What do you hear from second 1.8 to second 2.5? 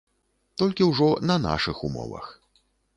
умовах.